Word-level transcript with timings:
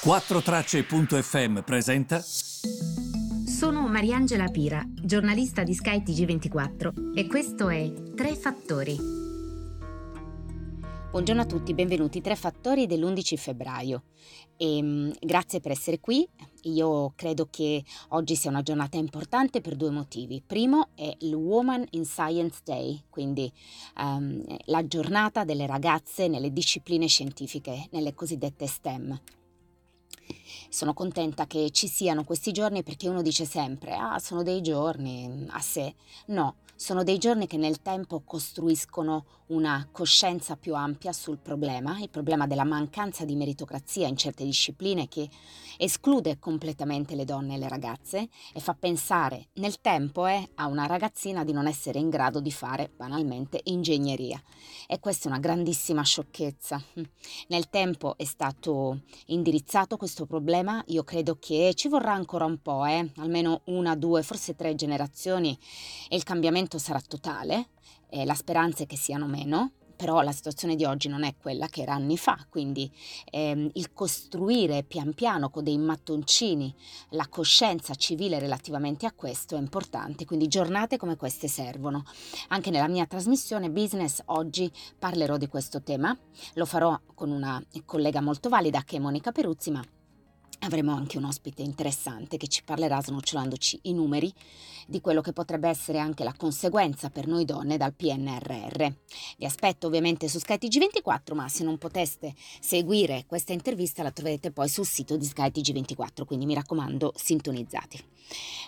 4Tracce.fm 0.00 1.62
presenta. 1.62 2.20
Sono 2.20 3.88
Mariangela 3.88 4.46
Pira, 4.46 4.80
giornalista 4.94 5.64
di 5.64 5.74
Sky 5.74 6.04
TG24 6.04 7.16
e 7.16 7.26
questo 7.26 7.68
è 7.68 7.92
Tre 8.14 8.36
Fattori. 8.36 8.96
Buongiorno 11.10 11.42
a 11.42 11.46
tutti, 11.46 11.74
benvenuti. 11.74 12.20
Tre 12.20 12.36
Fattori 12.36 12.86
dell'11 12.86 13.36
febbraio. 13.36 14.04
E, 14.56 14.78
um, 14.80 15.12
grazie 15.18 15.58
per 15.58 15.72
essere 15.72 15.98
qui. 15.98 16.24
Io 16.62 17.12
credo 17.16 17.48
che 17.50 17.82
oggi 18.10 18.36
sia 18.36 18.50
una 18.50 18.62
giornata 18.62 18.98
importante 18.98 19.60
per 19.60 19.74
due 19.74 19.90
motivi. 19.90 20.40
Primo 20.46 20.90
è 20.94 21.12
il 21.22 21.34
Woman 21.34 21.84
in 21.90 22.04
Science 22.04 22.60
Day, 22.62 23.02
quindi 23.10 23.52
um, 23.96 24.44
la 24.66 24.86
giornata 24.86 25.42
delle 25.42 25.66
ragazze 25.66 26.28
nelle 26.28 26.52
discipline 26.52 27.08
scientifiche, 27.08 27.88
nelle 27.90 28.14
cosiddette 28.14 28.68
STEM. 28.68 29.20
Sono 30.68 30.92
contenta 30.94 31.46
che 31.46 31.70
ci 31.70 31.88
siano 31.88 32.24
questi 32.24 32.52
giorni 32.52 32.82
perché 32.82 33.08
uno 33.08 33.22
dice 33.22 33.44
sempre, 33.44 33.94
ah, 33.94 34.18
sono 34.18 34.42
dei 34.42 34.60
giorni 34.60 35.46
a 35.50 35.60
sé. 35.60 35.94
No, 36.26 36.56
sono 36.78 37.02
dei 37.02 37.18
giorni 37.18 37.48
che 37.48 37.56
nel 37.56 37.82
tempo 37.82 38.22
costruiscono 38.24 39.24
una 39.48 39.88
coscienza 39.90 40.56
più 40.56 40.76
ampia 40.76 41.12
sul 41.12 41.38
problema, 41.38 41.98
il 41.98 42.08
problema 42.08 42.46
della 42.46 42.64
mancanza 42.64 43.24
di 43.24 43.34
meritocrazia 43.34 44.06
in 44.06 44.16
certe 44.16 44.44
discipline 44.44 45.08
che 45.08 45.28
esclude 45.76 46.38
completamente 46.38 47.14
le 47.14 47.24
donne 47.24 47.54
e 47.54 47.58
le 47.58 47.68
ragazze 47.68 48.28
e 48.52 48.60
fa 48.60 48.74
pensare 48.74 49.48
nel 49.54 49.80
tempo 49.80 50.26
eh, 50.26 50.50
a 50.56 50.66
una 50.66 50.86
ragazzina 50.86 51.44
di 51.44 51.52
non 51.52 51.66
essere 51.66 51.98
in 51.98 52.10
grado 52.10 52.40
di 52.40 52.52
fare 52.52 52.90
banalmente 52.94 53.60
ingegneria. 53.64 54.40
E 54.86 55.00
questa 55.00 55.28
è 55.28 55.30
una 55.30 55.40
grandissima 55.40 56.02
sciocchezza. 56.02 56.82
Nel 57.48 57.68
tempo 57.70 58.16
è 58.16 58.24
stato 58.24 59.00
indirizzato 59.26 59.96
questo 59.96 60.26
problema, 60.26 60.82
io 60.88 61.04
credo 61.04 61.38
che 61.40 61.72
ci 61.74 61.88
vorrà 61.88 62.12
ancora 62.12 62.44
un 62.44 62.60
po', 62.60 62.84
eh, 62.84 63.10
almeno 63.16 63.62
una, 63.64 63.96
due, 63.96 64.22
forse 64.22 64.54
tre 64.54 64.74
generazioni 64.74 65.56
e 66.08 66.16
il 66.16 66.24
cambiamento 66.24 66.67
sarà 66.76 67.00
totale. 67.00 67.70
E 68.10 68.26
la 68.26 68.34
speranza 68.34 68.82
è 68.82 68.86
che 68.86 68.96
siano 68.96 69.26
meno, 69.26 69.72
però 69.98 70.20
la 70.20 70.30
situazione 70.30 70.76
di 70.76 70.84
oggi 70.84 71.08
non 71.08 71.24
è 71.24 71.34
quella 71.36 71.66
che 71.66 71.82
era 71.82 71.92
anni 71.92 72.16
fa, 72.16 72.46
quindi 72.48 72.88
ehm, 73.32 73.68
il 73.72 73.92
costruire 73.92 74.84
pian 74.84 75.12
piano 75.12 75.50
con 75.50 75.64
dei 75.64 75.76
mattoncini 75.76 76.72
la 77.10 77.26
coscienza 77.26 77.96
civile 77.96 78.38
relativamente 78.38 79.06
a 79.06 79.12
questo 79.12 79.56
è 79.56 79.58
importante, 79.58 80.24
quindi 80.24 80.46
giornate 80.46 80.98
come 80.98 81.16
queste 81.16 81.48
servono. 81.48 82.04
Anche 82.48 82.70
nella 82.70 82.86
mia 82.86 83.06
trasmissione 83.06 83.70
Business 83.70 84.22
oggi 84.26 84.70
parlerò 84.96 85.36
di 85.36 85.48
questo 85.48 85.82
tema, 85.82 86.16
lo 86.54 86.64
farò 86.64 86.96
con 87.14 87.32
una 87.32 87.60
collega 87.84 88.20
molto 88.20 88.48
valida 88.48 88.84
che 88.84 88.98
è 88.98 89.00
Monica 89.00 89.32
Peruzzi, 89.32 89.72
ma 89.72 89.82
Avremo 90.60 90.92
anche 90.92 91.18
un 91.18 91.24
ospite 91.24 91.62
interessante 91.62 92.36
che 92.36 92.48
ci 92.48 92.64
parlerà 92.64 93.00
snocciolandoci 93.00 93.78
i 93.82 93.94
numeri 93.94 94.32
di 94.88 95.00
quello 95.00 95.20
che 95.20 95.32
potrebbe 95.32 95.68
essere 95.68 95.98
anche 95.98 96.24
la 96.24 96.34
conseguenza 96.36 97.10
per 97.10 97.28
noi 97.28 97.44
donne 97.44 97.76
dal 97.76 97.94
PNRR. 97.94 98.86
Vi 99.36 99.44
aspetto 99.44 99.86
ovviamente 99.86 100.28
su 100.28 100.38
skytg 100.38 100.78
24 100.78 101.34
ma 101.36 101.48
se 101.48 101.62
non 101.62 101.78
poteste 101.78 102.34
seguire 102.60 103.24
questa 103.26 103.52
intervista 103.52 104.02
la 104.02 104.10
troverete 104.10 104.50
poi 104.50 104.68
sul 104.68 104.86
sito 104.86 105.16
di 105.16 105.26
skytg 105.26 105.72
24 105.72 106.24
quindi 106.24 106.44
mi 106.44 106.54
raccomando 106.54 107.12
sintonizzati. 107.14 108.02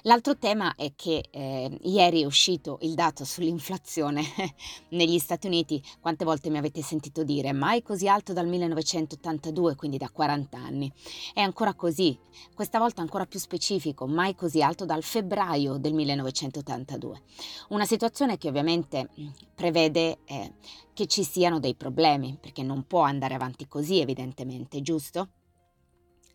L'altro 0.02 0.36
tema 0.38 0.74
è 0.74 0.92
che 0.96 1.24
eh, 1.30 1.78
ieri 1.82 2.22
è 2.22 2.24
uscito 2.24 2.78
il 2.82 2.94
dato 2.94 3.24
sull'inflazione 3.24 4.22
negli 4.90 5.18
Stati 5.18 5.46
Uniti, 5.46 5.82
quante 6.00 6.24
volte 6.24 6.48
mi 6.48 6.56
avete 6.56 6.80
sentito 6.82 7.22
dire 7.22 7.52
mai 7.52 7.82
così 7.82 8.08
alto 8.08 8.32
dal 8.32 8.46
1982, 8.46 9.74
quindi 9.74 9.98
da 9.98 10.08
40 10.08 10.56
anni. 10.56 10.90
È 11.34 11.40
ancora 11.40 11.74
così, 11.80 12.14
questa 12.54 12.78
volta 12.78 13.00
ancora 13.00 13.24
più 13.24 13.38
specifico, 13.38 14.06
mai 14.06 14.34
così 14.34 14.60
alto 14.60 14.84
dal 14.84 15.02
febbraio 15.02 15.78
del 15.78 15.94
1982. 15.94 17.22
Una 17.70 17.86
situazione 17.86 18.36
che 18.36 18.48
ovviamente 18.48 19.08
mm, 19.18 19.28
prevede 19.54 20.18
eh, 20.26 20.52
che 20.92 21.06
ci 21.06 21.24
siano 21.24 21.58
dei 21.58 21.74
problemi, 21.74 22.36
perché 22.38 22.62
non 22.62 22.86
può 22.86 23.00
andare 23.00 23.32
avanti 23.32 23.66
così 23.66 23.98
evidentemente, 23.98 24.82
giusto? 24.82 25.28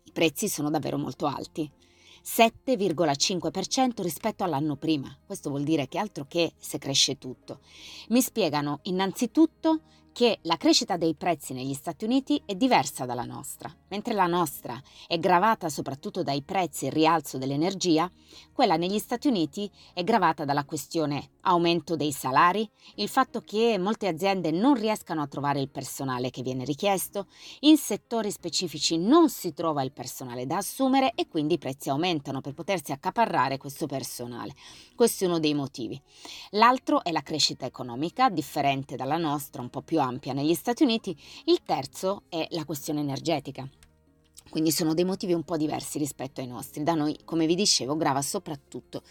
I 0.05 0.11
prezzi 0.11 0.49
sono 0.49 0.71
davvero 0.71 0.97
molto 0.97 1.27
alti. 1.27 1.71
7,5% 2.25 4.01
rispetto 4.01 4.43
all'anno 4.43 4.77
prima. 4.77 5.15
Questo 5.27 5.51
vuol 5.51 5.61
dire 5.61 5.87
che 5.87 5.99
altro 5.99 6.25
che 6.27 6.53
se 6.57 6.79
cresce 6.79 7.19
tutto. 7.19 7.59
Mi 8.09 8.21
spiegano 8.21 8.79
innanzitutto 8.83 9.81
che 10.15 10.39
la 10.43 10.55
crescita 10.55 10.95
dei 10.95 11.13
prezzi 11.13 11.51
negli 11.51 11.73
Stati 11.73 12.05
Uniti 12.05 12.41
è 12.45 12.55
diversa 12.55 13.03
dalla 13.03 13.25
nostra. 13.25 13.69
Mentre 13.89 14.13
la 14.13 14.27
nostra 14.27 14.81
è 15.07 15.19
gravata 15.19 15.67
soprattutto 15.67 16.23
dai 16.23 16.41
prezzi 16.41 16.85
e 16.85 16.89
rialzo 16.89 17.37
dell'energia, 17.37 18.09
quella 18.53 18.77
negli 18.77 18.97
Stati 18.97 19.27
Uniti 19.27 19.69
è 19.93 20.05
gravata 20.05 20.45
dalla 20.45 20.63
questione 20.63 21.31
aumento 21.41 21.97
dei 21.97 22.13
salari, 22.13 22.67
il 22.95 23.09
fatto 23.09 23.41
che 23.41 23.77
molte 23.77 24.07
aziende 24.07 24.51
non 24.51 24.75
riescano 24.75 25.21
a 25.21 25.27
trovare 25.27 25.59
il 25.59 25.69
personale 25.69 26.29
che 26.29 26.41
viene 26.41 26.63
richiesto, 26.63 27.27
in 27.61 27.75
settori 27.75 28.31
specifici 28.31 28.97
non 28.97 29.29
si 29.29 29.53
trova 29.53 29.83
il 29.83 29.91
personale 29.91 30.45
da 30.45 30.57
assumere 30.57 31.11
e 31.15 31.27
quindi 31.27 31.55
i 31.55 31.59
prezzi 31.59 31.89
aumentano 31.89 32.39
per 32.39 32.53
potersi 32.53 32.93
accaparrare 32.93 33.57
questo 33.57 33.85
personale. 33.85 34.55
Questo 34.95 35.25
è 35.25 35.27
uno 35.27 35.39
dei 35.39 35.53
motivi. 35.53 36.01
L'altro 36.51 37.03
è 37.03 37.11
la 37.11 37.21
crescita 37.21 37.65
economica, 37.65 38.29
differente 38.29 38.95
dalla 38.95 39.17
nostra, 39.17 39.61
un 39.61 39.69
po' 39.69 39.81
più 39.81 40.03
ampia 40.05 40.33
negli 40.33 40.53
Stati 40.53 40.83
Uniti. 40.83 41.15
Il 41.45 41.61
terzo 41.63 42.23
è 42.29 42.47
la 42.51 42.65
questione 42.65 43.01
energetica. 43.01 43.69
Quindi 44.49 44.71
sono 44.71 44.93
dei 44.93 45.03
motivi 45.03 45.33
un 45.33 45.43
po' 45.43 45.57
diversi 45.57 45.97
rispetto 45.97 46.39
ai 46.39 46.47
nostri. 46.47 46.83
Da 46.83 46.93
noi, 46.93 47.17
come 47.25 47.45
vi 47.45 47.55
dicevo, 47.55 47.97
grava 47.97 48.21
soprattutto 48.21 49.01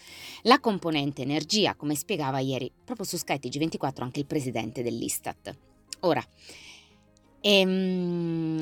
la 0.43 0.59
componente 0.59 1.21
energia, 1.21 1.75
come 1.75 1.95
spiegava 1.95 2.39
ieri 2.39 2.71
proprio 2.83 3.05
su 3.05 3.17
Sky 3.17 3.37
TG24 3.37 4.01
anche 4.01 4.19
il 4.19 4.25
presidente 4.25 4.81
dell'Istat. 4.81 5.55
Ora, 6.01 6.23
ehm, 7.41 8.59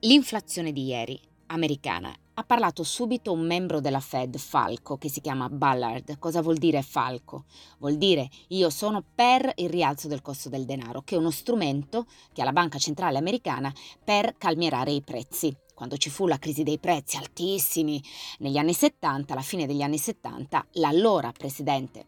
l'inflazione 0.00 0.72
di 0.72 0.84
ieri 0.84 1.20
americana 1.46 2.14
ha 2.40 2.44
parlato 2.44 2.84
subito 2.84 3.32
un 3.32 3.40
membro 3.46 3.80
della 3.80 4.00
Fed, 4.00 4.38
Falco, 4.38 4.96
che 4.96 5.10
si 5.10 5.20
chiama 5.20 5.50
Ballard. 5.50 6.18
Cosa 6.18 6.40
vuol 6.40 6.56
dire 6.56 6.80
Falco? 6.80 7.44
Vuol 7.78 7.98
dire 7.98 8.30
io 8.48 8.70
sono 8.70 9.04
per 9.14 9.52
il 9.56 9.68
rialzo 9.68 10.08
del 10.08 10.22
costo 10.22 10.48
del 10.48 10.64
denaro, 10.64 11.02
che 11.02 11.16
è 11.16 11.18
uno 11.18 11.30
strumento 11.30 12.06
che 12.32 12.40
ha 12.40 12.44
la 12.44 12.52
Banca 12.52 12.78
Centrale 12.78 13.18
Americana 13.18 13.70
per 14.02 14.36
calmierare 14.38 14.90
i 14.90 15.02
prezzi. 15.02 15.54
Quando 15.74 15.98
ci 15.98 16.08
fu 16.08 16.26
la 16.26 16.38
crisi 16.38 16.62
dei 16.62 16.78
prezzi 16.78 17.18
altissimi 17.18 18.02
negli 18.38 18.56
anni 18.56 18.72
70, 18.72 19.34
alla 19.34 19.42
fine 19.42 19.66
degli 19.66 19.82
anni 19.82 19.98
70, 19.98 20.66
l'allora 20.72 21.32
presidente 21.32 22.06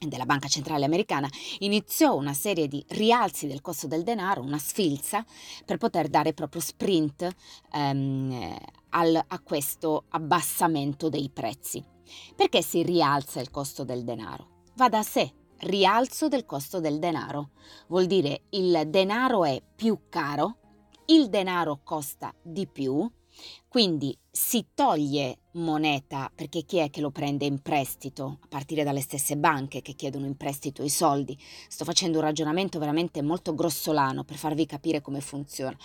della 0.00 0.26
Banca 0.26 0.48
Centrale 0.48 0.84
Americana 0.84 1.28
iniziò 1.60 2.16
una 2.16 2.32
serie 2.32 2.66
di 2.66 2.84
rialzi 2.88 3.46
del 3.46 3.60
costo 3.60 3.86
del 3.86 4.02
denaro, 4.02 4.42
una 4.42 4.58
sfilza, 4.58 5.24
per 5.64 5.76
poter 5.76 6.08
dare 6.08 6.32
proprio 6.32 6.60
sprint 6.60 7.28
ehm, 7.72 8.56
al, 8.90 9.22
a 9.26 9.40
questo 9.40 10.04
abbassamento 10.10 11.08
dei 11.08 11.30
prezzi. 11.30 11.84
Perché 12.34 12.62
si 12.62 12.82
rialza 12.82 13.40
il 13.40 13.50
costo 13.50 13.84
del 13.84 14.04
denaro? 14.04 14.64
Va 14.76 14.88
da 14.88 15.02
sé, 15.02 15.32
rialzo 15.58 16.28
del 16.28 16.46
costo 16.46 16.80
del 16.80 16.98
denaro. 16.98 17.50
Vuol 17.88 18.06
dire 18.06 18.42
il 18.50 18.84
denaro 18.86 19.44
è 19.44 19.62
più 19.74 20.02
caro, 20.08 20.58
il 21.06 21.28
denaro 21.28 21.80
costa 21.82 22.34
di 22.42 22.66
più, 22.66 23.08
quindi 23.68 24.16
si 24.32 24.66
toglie 24.74 25.38
moneta 25.54 26.30
perché 26.32 26.62
chi 26.62 26.78
è 26.78 26.90
che 26.90 27.00
lo 27.00 27.10
prende 27.10 27.44
in 27.44 27.60
prestito, 27.60 28.38
a 28.42 28.46
partire 28.48 28.84
dalle 28.84 29.00
stesse 29.00 29.36
banche 29.36 29.82
che 29.82 29.94
chiedono 29.94 30.26
in 30.26 30.36
prestito 30.36 30.84
i 30.84 30.88
soldi. 30.88 31.36
Sto 31.68 31.84
facendo 31.84 32.18
un 32.18 32.24
ragionamento 32.24 32.78
veramente 32.78 33.22
molto 33.22 33.54
grossolano 33.54 34.22
per 34.22 34.36
farvi 34.36 34.66
capire 34.66 35.00
come 35.00 35.20
funziona. 35.20 35.76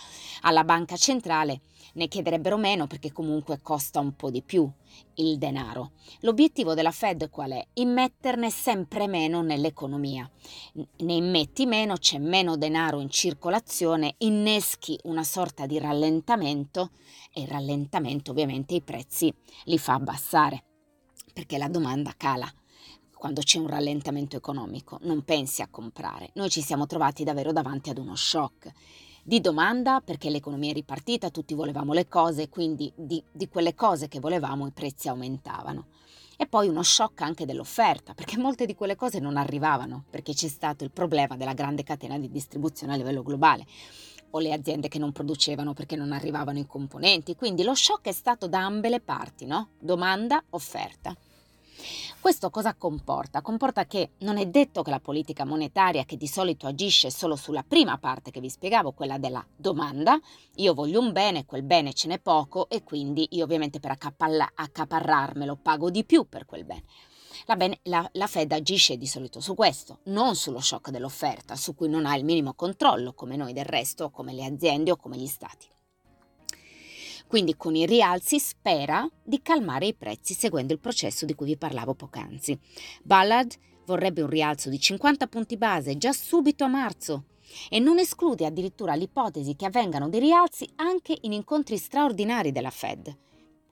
Alla 0.42 0.62
banca 0.62 0.96
centrale 0.96 1.62
ne 1.94 2.08
chiederebbero 2.08 2.56
meno 2.56 2.86
perché 2.86 3.10
comunque 3.10 3.60
costa 3.60 4.00
un 4.00 4.14
po' 4.14 4.30
di 4.30 4.42
più 4.42 4.70
il 5.14 5.38
denaro. 5.38 5.92
L'obiettivo 6.20 6.74
della 6.74 6.90
Fed 6.90 7.30
qual 7.30 7.52
è? 7.52 7.66
Immetterne 7.74 8.50
sempre 8.50 9.08
meno 9.08 9.42
nell'economia. 9.42 10.30
Ne 10.74 11.14
immetti 11.14 11.66
meno, 11.66 11.96
c'è 11.96 12.18
meno 12.18 12.56
denaro 12.56 13.00
in 13.00 13.10
circolazione, 13.10 14.14
inneschi 14.18 14.98
una 15.04 15.24
sorta 15.24 15.66
di 15.66 15.78
rallentamento 15.78 16.90
e 17.32 17.42
il 17.42 17.48
rallentamento 17.48 18.32
ovviamente 18.36 18.74
i 18.74 18.82
prezzi 18.82 19.32
li 19.64 19.78
fa 19.78 19.94
abbassare 19.94 20.64
perché 21.32 21.56
la 21.56 21.68
domanda 21.68 22.12
cala 22.16 22.52
quando 23.16 23.40
c'è 23.40 23.58
un 23.58 23.66
rallentamento 23.66 24.36
economico, 24.36 24.98
non 25.02 25.22
pensi 25.22 25.62
a 25.62 25.68
comprare. 25.68 26.30
Noi 26.34 26.50
ci 26.50 26.60
siamo 26.60 26.84
trovati 26.84 27.24
davvero 27.24 27.50
davanti 27.50 27.88
ad 27.88 27.96
uno 27.96 28.14
shock 28.14 28.70
di 29.24 29.40
domanda 29.40 30.02
perché 30.02 30.28
l'economia 30.28 30.70
è 30.70 30.74
ripartita, 30.74 31.30
tutti 31.30 31.54
volevamo 31.54 31.94
le 31.94 32.08
cose, 32.08 32.50
quindi 32.50 32.92
di, 32.94 33.22
di 33.32 33.48
quelle 33.48 33.74
cose 33.74 34.06
che 34.06 34.20
volevamo 34.20 34.66
i 34.66 34.70
prezzi 34.70 35.08
aumentavano. 35.08 35.86
E 36.36 36.46
poi 36.46 36.68
uno 36.68 36.82
shock 36.82 37.22
anche 37.22 37.46
dell'offerta, 37.46 38.12
perché 38.12 38.36
molte 38.36 38.66
di 38.66 38.74
quelle 38.74 38.96
cose 38.96 39.18
non 39.18 39.38
arrivavano, 39.38 40.04
perché 40.10 40.34
c'è 40.34 40.48
stato 40.48 40.84
il 40.84 40.90
problema 40.90 41.38
della 41.38 41.54
grande 41.54 41.82
catena 41.82 42.18
di 42.18 42.30
distribuzione 42.30 42.92
a 42.92 42.96
livello 42.96 43.22
globale. 43.22 43.64
O 44.30 44.38
le 44.38 44.52
aziende 44.52 44.88
che 44.88 44.98
non 44.98 45.12
producevano 45.12 45.74
perché 45.74 45.96
non 45.96 46.12
arrivavano 46.12 46.58
i 46.58 46.66
componenti. 46.66 47.36
Quindi 47.36 47.62
lo 47.62 47.74
shock 47.74 48.06
è 48.06 48.12
stato 48.12 48.48
da 48.48 48.64
ambe 48.64 48.88
le 48.88 49.00
parti, 49.00 49.46
no? 49.46 49.68
Domanda, 49.78 50.42
offerta. 50.50 51.16
Questo 52.26 52.50
cosa 52.50 52.74
comporta? 52.74 53.40
Comporta 53.40 53.86
che 53.86 54.14
non 54.22 54.36
è 54.36 54.46
detto 54.46 54.82
che 54.82 54.90
la 54.90 54.98
politica 54.98 55.44
monetaria, 55.44 56.04
che 56.04 56.16
di 56.16 56.26
solito 56.26 56.66
agisce 56.66 57.08
solo 57.08 57.36
sulla 57.36 57.62
prima 57.62 57.98
parte 57.98 58.32
che 58.32 58.40
vi 58.40 58.48
spiegavo, 58.48 58.90
quella 58.90 59.16
della 59.16 59.46
domanda, 59.54 60.18
io 60.56 60.74
voglio 60.74 60.98
un 60.98 61.12
bene, 61.12 61.46
quel 61.46 61.62
bene 61.62 61.92
ce 61.92 62.08
n'è 62.08 62.18
poco 62.18 62.68
e 62.68 62.82
quindi 62.82 63.28
io 63.30 63.44
ovviamente 63.44 63.78
per 63.78 63.92
accaparrarmelo 63.92 65.54
pago 65.62 65.88
di 65.88 66.04
più 66.04 66.28
per 66.28 66.46
quel 66.46 66.64
bene. 66.64 66.82
La, 67.44 67.54
bene, 67.54 67.78
la, 67.84 68.10
la 68.14 68.26
Fed 68.26 68.50
agisce 68.50 68.96
di 68.96 69.06
solito 69.06 69.38
su 69.38 69.54
questo, 69.54 70.00
non 70.06 70.34
sullo 70.34 70.58
shock 70.58 70.90
dell'offerta, 70.90 71.54
su 71.54 71.76
cui 71.76 71.88
non 71.88 72.06
ha 72.06 72.16
il 72.16 72.24
minimo 72.24 72.54
controllo, 72.54 73.12
come 73.12 73.36
noi 73.36 73.52
del 73.52 73.66
resto, 73.66 74.10
come 74.10 74.32
le 74.32 74.44
aziende 74.44 74.90
o 74.90 74.96
come 74.96 75.16
gli 75.16 75.28
stati. 75.28 75.68
Quindi 77.26 77.56
con 77.56 77.74
i 77.74 77.86
rialzi 77.86 78.38
spera 78.38 79.08
di 79.22 79.42
calmare 79.42 79.86
i 79.86 79.94
prezzi 79.94 80.34
seguendo 80.34 80.72
il 80.72 80.78
processo 80.78 81.24
di 81.24 81.34
cui 81.34 81.46
vi 81.46 81.56
parlavo 81.56 81.94
poc'anzi. 81.94 82.58
Ballard 83.02 83.54
vorrebbe 83.84 84.22
un 84.22 84.28
rialzo 84.28 84.68
di 84.68 84.78
50 84.78 85.26
punti 85.26 85.56
base 85.56 85.96
già 85.96 86.12
subito 86.12 86.64
a 86.64 86.68
marzo 86.68 87.24
e 87.68 87.78
non 87.78 87.98
esclude 87.98 88.46
addirittura 88.46 88.94
l'ipotesi 88.94 89.56
che 89.56 89.66
avvengano 89.66 90.08
dei 90.08 90.20
rialzi 90.20 90.68
anche 90.76 91.16
in 91.22 91.32
incontri 91.32 91.76
straordinari 91.76 92.52
della 92.52 92.70
Fed. 92.70 93.16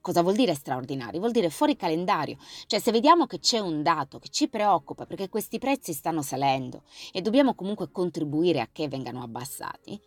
Cosa 0.00 0.20
vuol 0.20 0.34
dire 0.34 0.54
straordinari? 0.54 1.18
Vuol 1.18 1.30
dire 1.30 1.48
fuori 1.48 1.76
calendario. 1.76 2.36
Cioè 2.66 2.78
se 2.78 2.92
vediamo 2.92 3.26
che 3.26 3.38
c'è 3.38 3.58
un 3.58 3.82
dato 3.82 4.18
che 4.18 4.28
ci 4.28 4.48
preoccupa 4.48 5.06
perché 5.06 5.30
questi 5.30 5.58
prezzi 5.58 5.94
stanno 5.94 6.20
salendo 6.20 6.82
e 7.10 7.22
dobbiamo 7.22 7.54
comunque 7.54 7.90
contribuire 7.90 8.60
a 8.60 8.68
che 8.70 8.86
vengano 8.86 9.22
abbassati, 9.22 9.98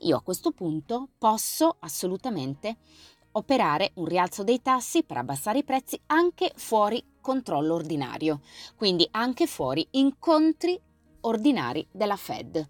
io 0.00 0.16
a 0.16 0.22
questo 0.22 0.52
punto 0.52 1.08
posso 1.18 1.76
assolutamente 1.80 2.76
operare 3.32 3.92
un 3.94 4.04
rialzo 4.04 4.44
dei 4.44 4.60
tassi 4.62 5.02
per 5.02 5.16
abbassare 5.16 5.58
i 5.58 5.64
prezzi 5.64 6.00
anche 6.06 6.52
fuori 6.56 7.02
controllo 7.20 7.74
ordinario, 7.74 8.40
quindi 8.76 9.06
anche 9.12 9.46
fuori 9.46 9.86
incontri 9.92 10.78
ordinari 11.20 11.86
della 11.90 12.16
Fed. 12.16 12.68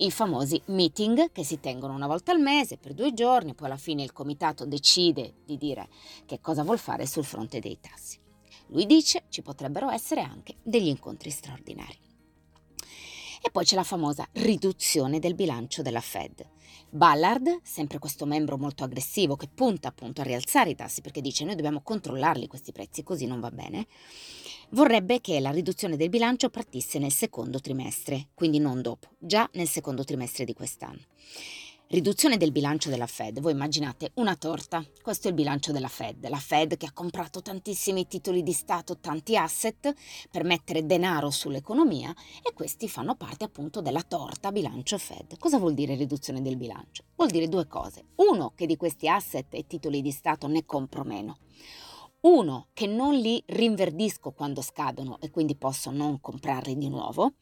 I 0.00 0.10
famosi 0.12 0.60
meeting 0.66 1.32
che 1.32 1.42
si 1.42 1.58
tengono 1.58 1.94
una 1.94 2.06
volta 2.06 2.30
al 2.30 2.40
mese 2.40 2.76
per 2.76 2.94
due 2.94 3.12
giorni, 3.14 3.54
poi 3.54 3.66
alla 3.66 3.76
fine 3.76 4.04
il 4.04 4.12
comitato 4.12 4.64
decide 4.64 5.38
di 5.44 5.56
dire 5.56 5.88
che 6.24 6.40
cosa 6.40 6.62
vuol 6.62 6.78
fare 6.78 7.06
sul 7.06 7.24
fronte 7.24 7.58
dei 7.58 7.80
tassi. 7.80 8.20
Lui 8.68 8.86
dice 8.86 9.24
ci 9.28 9.42
potrebbero 9.42 9.90
essere 9.90 10.20
anche 10.20 10.56
degli 10.62 10.86
incontri 10.86 11.30
straordinari. 11.30 12.07
Poi 13.58 13.66
c'è 13.66 13.74
la 13.74 13.82
famosa 13.82 14.24
riduzione 14.34 15.18
del 15.18 15.34
bilancio 15.34 15.82
della 15.82 16.00
Fed. 16.00 16.46
Ballard, 16.90 17.58
sempre 17.64 17.98
questo 17.98 18.24
membro 18.24 18.56
molto 18.56 18.84
aggressivo 18.84 19.34
che 19.34 19.48
punta 19.52 19.88
appunto 19.88 20.20
a 20.20 20.24
rialzare 20.24 20.70
i 20.70 20.76
tassi 20.76 21.00
perché 21.00 21.20
dice 21.20 21.44
noi 21.44 21.56
dobbiamo 21.56 21.80
controllarli 21.82 22.46
questi 22.46 22.70
prezzi, 22.70 23.02
così 23.02 23.26
non 23.26 23.40
va 23.40 23.50
bene, 23.50 23.88
vorrebbe 24.68 25.20
che 25.20 25.40
la 25.40 25.50
riduzione 25.50 25.96
del 25.96 26.08
bilancio 26.08 26.50
partisse 26.50 27.00
nel 27.00 27.10
secondo 27.10 27.58
trimestre, 27.58 28.28
quindi 28.32 28.60
non 28.60 28.80
dopo, 28.80 29.08
già 29.18 29.50
nel 29.54 29.66
secondo 29.66 30.04
trimestre 30.04 30.44
di 30.44 30.54
quest'anno. 30.54 31.00
Riduzione 31.90 32.36
del 32.36 32.52
bilancio 32.52 32.90
della 32.90 33.06
Fed. 33.06 33.40
Voi 33.40 33.52
immaginate 33.52 34.10
una 34.16 34.36
torta. 34.36 34.84
Questo 35.00 35.26
è 35.26 35.30
il 35.30 35.36
bilancio 35.36 35.72
della 35.72 35.88
Fed. 35.88 36.28
La 36.28 36.36
Fed 36.36 36.76
che 36.76 36.84
ha 36.84 36.92
comprato 36.92 37.40
tantissimi 37.40 38.06
titoli 38.06 38.42
di 38.42 38.52
Stato, 38.52 38.98
tanti 38.98 39.38
asset 39.38 39.94
per 40.30 40.44
mettere 40.44 40.84
denaro 40.84 41.30
sull'economia 41.30 42.14
e 42.42 42.52
questi 42.52 42.90
fanno 42.90 43.14
parte 43.14 43.44
appunto 43.44 43.80
della 43.80 44.02
torta 44.02 44.52
bilancio 44.52 44.98
Fed. 44.98 45.38
Cosa 45.38 45.56
vuol 45.56 45.72
dire 45.72 45.94
riduzione 45.94 46.42
del 46.42 46.58
bilancio? 46.58 47.04
Vuol 47.16 47.30
dire 47.30 47.48
due 47.48 47.66
cose. 47.66 48.08
Uno, 48.16 48.52
che 48.54 48.66
di 48.66 48.76
questi 48.76 49.08
asset 49.08 49.54
e 49.54 49.66
titoli 49.66 50.02
di 50.02 50.10
Stato 50.10 50.46
ne 50.46 50.66
compro 50.66 51.04
meno. 51.04 51.38
Uno, 52.20 52.66
che 52.74 52.86
non 52.86 53.14
li 53.14 53.42
rinverdisco 53.46 54.32
quando 54.32 54.60
scadono 54.60 55.18
e 55.20 55.30
quindi 55.30 55.56
posso 55.56 55.90
non 55.90 56.20
comprarli 56.20 56.76
di 56.76 56.90
nuovo. 56.90 57.36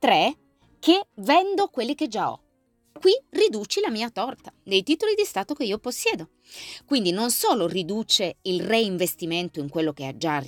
Tre, 0.00 0.36
che 0.80 1.06
vendo 1.14 1.68
quelli 1.68 1.94
che 1.94 2.08
già 2.08 2.32
ho. 2.32 2.40
Qui 2.94 3.12
riduci 3.54 3.80
la 3.80 3.90
mia 3.90 4.10
torta 4.10 4.52
dei 4.64 4.82
titoli 4.82 5.14
di 5.14 5.24
Stato 5.24 5.54
che 5.54 5.62
io 5.62 5.78
possiedo. 5.78 6.30
Quindi 6.84 7.12
non 7.12 7.30
solo 7.30 7.68
riduce 7.68 8.38
il 8.42 8.60
reinvestimento 8.60 9.60
in 9.60 9.68
quello 9.68 9.92
che 9.92 10.06
ha 10.06 10.16
già, 10.16 10.42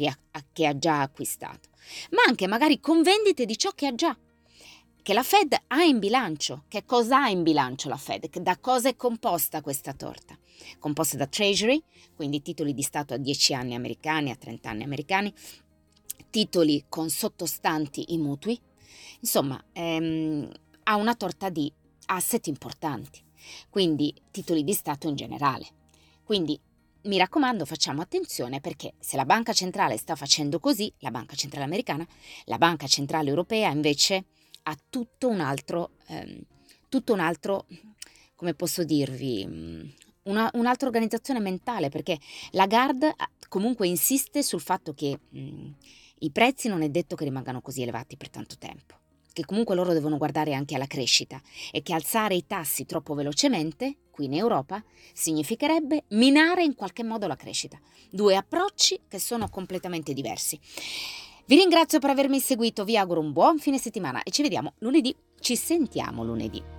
che 0.52 0.66
ha 0.66 0.76
già 0.76 1.02
acquistato, 1.02 1.68
ma 2.10 2.22
anche 2.26 2.48
magari 2.48 2.80
con 2.80 3.02
vendite 3.02 3.44
di 3.44 3.56
ciò 3.56 3.70
che 3.70 3.86
ha 3.86 3.94
già 3.94 4.16
che 5.02 5.14
la 5.14 5.22
Fed 5.22 5.54
ha 5.68 5.84
in 5.84 6.00
bilancio. 6.00 6.64
Che 6.66 6.84
cosa 6.84 7.22
ha 7.22 7.28
in 7.28 7.44
bilancio 7.44 7.88
la 7.88 7.96
Fed? 7.96 8.28
Da 8.40 8.58
cosa 8.58 8.88
è 8.88 8.96
composta 8.96 9.60
questa 9.60 9.92
torta? 9.92 10.36
Composta 10.80 11.16
da 11.16 11.28
Treasury, 11.28 11.80
quindi 12.16 12.42
titoli 12.42 12.74
di 12.74 12.82
Stato 12.82 13.14
a 13.14 13.16
10 13.16 13.54
anni 13.54 13.76
americani, 13.76 14.32
a 14.32 14.34
30 14.34 14.68
anni 14.68 14.82
americani, 14.82 15.32
titoli 16.28 16.86
con 16.88 17.08
sottostanti 17.08 18.14
i 18.14 18.18
mutui. 18.18 18.60
Insomma, 19.20 19.64
ehm, 19.72 20.50
ha 20.82 20.96
una 20.96 21.14
torta 21.14 21.50
di 21.50 21.72
asset 22.06 22.46
importanti, 22.46 23.22
quindi 23.68 24.14
titoli 24.30 24.64
di 24.64 24.72
Stato 24.72 25.08
in 25.08 25.16
generale. 25.16 25.66
Quindi 26.24 26.58
mi 27.06 27.18
raccomando, 27.18 27.64
facciamo 27.64 28.02
attenzione 28.02 28.60
perché 28.60 28.94
se 28.98 29.16
la 29.16 29.24
banca 29.24 29.52
centrale 29.52 29.96
sta 29.96 30.16
facendo 30.16 30.58
così, 30.58 30.92
la 30.98 31.10
banca 31.10 31.36
centrale 31.36 31.64
americana, 31.64 32.06
la 32.44 32.58
banca 32.58 32.86
centrale 32.86 33.28
europea 33.28 33.70
invece 33.70 34.24
ha 34.64 34.76
tutto 34.88 35.28
un 35.28 35.40
altro, 35.40 35.90
ehm, 36.08 36.40
tutto 36.88 37.12
un 37.12 37.20
altro, 37.20 37.66
come 38.34 38.54
posso 38.54 38.82
dirvi, 38.84 39.46
mm, 39.46 39.88
una, 40.24 40.50
un'altra 40.54 40.88
organizzazione 40.88 41.40
mentale 41.40 41.88
perché 41.88 42.18
la 42.50 42.66
Gard 42.66 43.14
comunque 43.48 43.86
insiste 43.86 44.42
sul 44.42 44.60
fatto 44.60 44.92
che 44.92 45.18
mh, 45.28 45.38
mm, 45.38 45.70
i 46.20 46.30
prezzi 46.30 46.68
non 46.68 46.82
è 46.82 46.88
detto 46.88 47.14
che 47.14 47.24
rimangano 47.24 47.60
così 47.60 47.82
elevati 47.82 48.16
per 48.16 48.30
tanto 48.30 48.56
tempo 48.58 49.04
che 49.36 49.44
comunque 49.44 49.74
loro 49.74 49.92
devono 49.92 50.16
guardare 50.16 50.54
anche 50.54 50.76
alla 50.76 50.86
crescita 50.86 51.38
e 51.70 51.82
che 51.82 51.92
alzare 51.92 52.34
i 52.34 52.46
tassi 52.46 52.86
troppo 52.86 53.12
velocemente, 53.12 53.96
qui 54.10 54.24
in 54.24 54.32
Europa, 54.32 54.82
significherebbe 55.12 56.04
minare 56.08 56.64
in 56.64 56.74
qualche 56.74 57.04
modo 57.04 57.26
la 57.26 57.36
crescita. 57.36 57.78
Due 58.10 58.34
approcci 58.34 59.02
che 59.06 59.18
sono 59.18 59.50
completamente 59.50 60.14
diversi. 60.14 60.58
Vi 61.44 61.54
ringrazio 61.54 61.98
per 61.98 62.08
avermi 62.08 62.40
seguito, 62.40 62.86
vi 62.86 62.96
auguro 62.96 63.20
un 63.20 63.32
buon 63.32 63.58
fine 63.58 63.76
settimana 63.76 64.22
e 64.22 64.30
ci 64.30 64.40
vediamo 64.40 64.72
lunedì. 64.78 65.14
Ci 65.38 65.54
sentiamo 65.54 66.24
lunedì. 66.24 66.75